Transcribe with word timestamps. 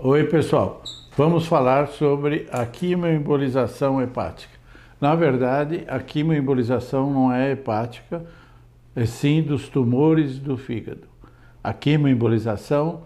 Oi, 0.00 0.22
pessoal. 0.22 0.80
Vamos 1.16 1.48
falar 1.48 1.88
sobre 1.88 2.46
a 2.52 2.64
quimioembolização 2.64 4.00
hepática. 4.00 4.56
Na 5.00 5.16
verdade, 5.16 5.82
a 5.88 5.98
quimioembolização 5.98 7.12
não 7.12 7.32
é 7.32 7.50
hepática, 7.50 8.24
é 8.94 9.04
sim 9.04 9.42
dos 9.42 9.68
tumores 9.68 10.38
do 10.38 10.56
fígado. 10.56 11.08
A 11.64 11.72
quimioembolização 11.72 13.00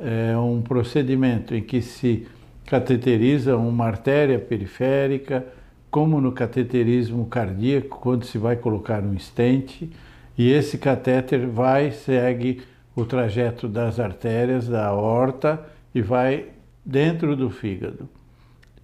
é 0.00 0.36
um 0.36 0.60
procedimento 0.60 1.54
em 1.54 1.62
que 1.62 1.80
se 1.80 2.26
cateteriza 2.66 3.56
uma 3.56 3.86
artéria 3.86 4.40
periférica, 4.40 5.46
como 5.92 6.20
no 6.20 6.32
cateterismo 6.32 7.24
cardíaco, 7.26 8.00
quando 8.00 8.24
se 8.24 8.36
vai 8.36 8.56
colocar 8.56 9.00
um 9.04 9.14
estente, 9.14 9.88
e 10.36 10.50
esse 10.50 10.76
catéter 10.76 11.46
vai, 11.46 11.92
segue 11.92 12.62
o 12.96 13.04
trajeto 13.04 13.68
das 13.68 14.00
artérias 14.00 14.66
da 14.66 14.86
aorta 14.86 15.70
e 15.94 16.00
vai 16.00 16.46
dentro 16.84 17.36
do 17.36 17.50
fígado. 17.50 18.08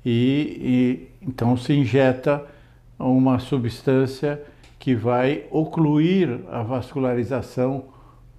E, 0.04 1.08
e 1.22 1.26
então 1.26 1.56
se 1.56 1.72
injeta 1.72 2.44
uma 2.98 3.38
substância 3.38 4.42
que 4.78 4.94
vai 4.94 5.44
ocluir 5.50 6.40
a 6.50 6.62
vascularização 6.62 7.86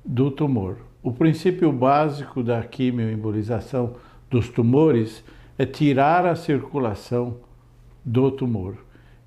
do 0.04 0.32
tumor. 0.32 0.78
O 1.04 1.12
princípio 1.12 1.72
básico 1.72 2.44
da 2.44 2.62
quimioembolização 2.64 3.96
dos 4.30 4.50
tumores 4.50 5.24
é 5.58 5.66
tirar 5.66 6.26
a 6.26 6.36
circulação 6.36 7.38
do 8.04 8.32
tumor. 8.32 8.78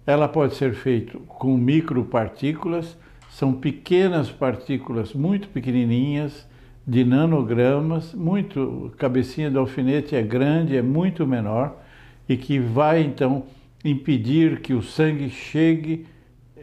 Ela 0.07 0.29
pode 0.29 0.55
ser 0.55 0.75
feita 0.75 1.19
com 1.29 1.57
micropartículas, 1.57 2.97
são 3.31 3.53
pequenas 3.53 4.31
partículas 4.31 5.15
muito 5.15 5.49
pequenininhas 5.49 6.47
de 6.87 7.05
nanogramas, 7.05 8.13
muito 8.13 8.93
cabecinha 8.99 9.51
do 9.51 9.59
alfinete 9.59 10.17
é 10.17 10.23
grande, 10.23 10.77
é 10.77 10.83
muito 10.83 11.27
menor 11.27 11.81
e 12.29 12.37
que 12.37 12.59
vai 12.59 13.03
então 13.03 13.45
impedir 13.85 14.61
que 14.61 14.75
o 14.75 14.83
sangue 14.83 15.29
chegue 15.29 16.07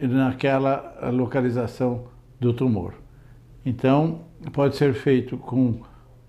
naquela 0.01 1.09
localização 1.11 2.05
do 2.39 2.53
tumor. 2.53 2.93
Então, 3.65 4.21
pode 4.53 4.75
ser 4.75 4.93
feito 4.93 5.37
com 5.37 5.81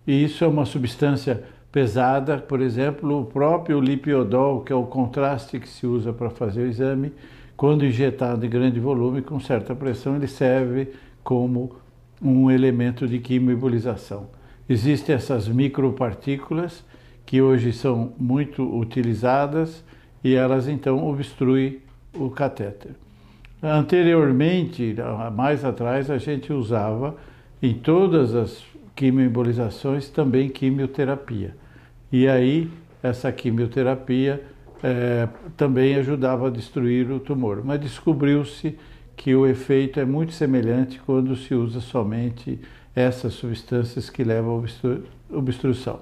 isso 0.07 0.45
é 0.45 0.47
uma 0.47 0.65
substância 0.65 1.45
pesada, 1.71 2.39
por 2.39 2.61
exemplo, 2.61 3.21
o 3.21 3.25
próprio 3.25 3.81
lipiodol, 3.81 4.63
que 4.63 4.73
é 4.73 4.77
o 4.77 4.87
contraste 4.87 5.61
que 5.61 5.69
se 5.69 5.87
usa 5.87 6.13
para 6.13 6.31
fazer 6.31 6.63
o 6.63 6.67
exame, 6.67 7.13
quando 7.57 7.85
injetado 7.85 8.45
em 8.45 8.51
grande 8.51 8.81
volume 8.81 9.23
com 9.23 9.39
certa 9.39 9.75
pressão, 9.75 10.17
ele 10.17 10.27
serve 10.27 10.89
como 11.23 11.77
um 12.21 12.51
elemento 12.51 13.07
de 13.07 13.19
quimioembolização. 13.19 14.29
Existem 14.69 15.15
essas 15.15 15.49
micropartículas 15.49 16.85
que 17.25 17.41
hoje 17.41 17.73
são 17.73 18.13
muito 18.19 18.63
utilizadas 18.63 19.85
e 20.23 20.35
elas 20.35 20.69
então 20.69 21.07
obstruem 21.09 21.79
o 22.15 22.29
catéter. 22.31 22.93
Anteriormente, 23.63 24.95
mais 25.35 25.65
atrás, 25.65 26.11
a 26.11 26.19
gente 26.19 26.53
usava 26.53 27.17
em 27.63 27.75
todas 27.75 28.35
as 28.35 28.65
quimioembolizações 28.95 30.09
também 30.09 30.49
quimioterapia. 30.49 31.55
E 32.13 32.27
aí 32.27 32.71
essa 33.03 33.31
quimioterapia 33.31 34.43
é, 34.83 35.29
também 35.57 35.95
ajudava 35.97 36.49
a 36.49 36.51
destruir 36.51 37.11
o 37.11 37.21
tumor. 37.21 37.63
Mas 37.65 37.81
descobriu-se 37.81 38.77
que 39.21 39.33
o 39.35 39.47
efeito 39.47 39.99
é 40.01 40.05
muito 40.07 40.33
semelhante 40.33 40.99
quando 40.99 41.37
se 41.37 41.55
usa 41.55 41.79
somente 41.79 42.59
essas 42.97 43.35
substâncias 43.35 44.09
que 44.09 44.25
levam 44.25 44.53
à 44.53 44.55
obstru 44.55 45.05
obstrução. 45.31 46.01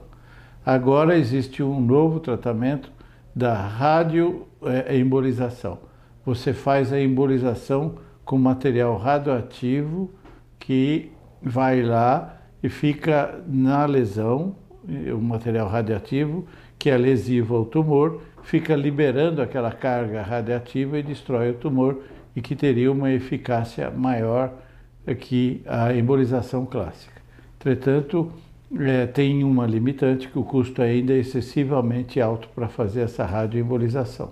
Agora 0.64 1.18
existe 1.18 1.60
um 1.60 1.80
novo 1.80 2.20
tratamento 2.20 2.92
da 3.34 3.54
radioembolização. 3.54 5.80
Você 6.24 6.52
faz 6.52 6.92
a 6.92 7.00
embolização 7.00 7.96
com 8.24 8.38
material 8.38 8.96
radioativo 8.96 10.12
que 10.56 11.10
vai 11.42 11.82
lá 11.82 12.36
e 12.62 12.68
fica 12.68 13.42
na 13.48 13.84
lesão, 13.84 14.54
o 15.12 15.20
material 15.20 15.66
radioativo 15.66 16.46
que 16.78 16.88
é 16.88 16.96
lesivo 16.96 17.56
ao 17.56 17.64
tumor, 17.64 18.22
fica 18.44 18.76
liberando 18.76 19.42
aquela 19.42 19.72
carga 19.72 20.22
radiativa 20.22 21.00
e 21.00 21.02
destrói 21.02 21.50
o 21.50 21.54
tumor 21.54 21.98
e 22.38 22.40
que 22.40 22.54
teria 22.54 22.92
uma 22.92 23.10
eficácia 23.10 23.90
maior 23.90 24.52
que 25.18 25.60
a 25.66 25.92
embolização 25.92 26.64
clássica. 26.64 27.20
Entretanto, 27.58 28.32
é, 28.78 29.06
tem 29.06 29.42
uma 29.42 29.66
limitante 29.66 30.28
que 30.28 30.38
o 30.38 30.44
custo 30.44 30.80
ainda 30.80 31.12
é 31.12 31.16
excessivamente 31.16 32.20
alto 32.20 32.48
para 32.54 32.68
fazer 32.68 33.00
essa 33.00 33.24
radioembolização. 33.24 34.30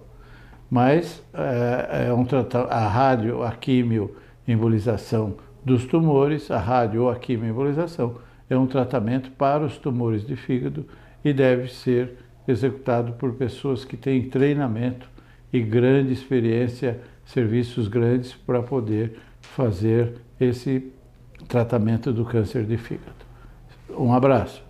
Mas 0.71 1.21
é, 1.35 2.07
é 2.07 2.13
um 2.13 2.25
a 2.71 2.87
rádio, 2.87 3.43
a 3.43 3.51
quimioembolização 3.51 5.35
dos 5.65 5.85
tumores, 5.85 6.49
a 6.49 6.61
rádio 6.61 7.03
ou 7.03 7.11
a 7.11 7.17
quimioembolização 7.17 8.19
é 8.49 8.57
um 8.57 8.69
tratamento 8.69 9.33
para 9.33 9.65
os 9.65 9.79
tumores 9.79 10.25
de 10.25 10.37
fígado 10.37 10.87
e 11.25 11.33
deve 11.33 11.73
ser 11.73 12.19
executado 12.47 13.15
por 13.15 13.33
pessoas 13.33 13.85
que 13.85 13.97
têm 13.97 14.29
treinamento 14.29 15.11
e 15.53 15.59
grande 15.61 16.13
experiência 16.13 17.01
serviços 17.27 17.89
grandes 17.89 18.33
para 18.35 18.63
poder 18.63 19.19
fazer 19.41 20.15
esse 20.41 20.93
tratamento 21.49 22.13
do 22.13 22.25
câncer 22.25 22.65
de 22.65 22.77
fígado. 22.79 23.27
Um 23.91 24.13
abraço. 24.13 24.66